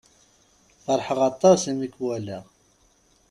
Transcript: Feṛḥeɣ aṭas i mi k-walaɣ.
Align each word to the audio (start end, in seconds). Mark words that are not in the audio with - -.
Feṛḥeɣ 0.83 1.19
aṭas 1.29 1.61
i 1.71 1.73
mi 1.79 1.87
k-walaɣ. 1.95 2.43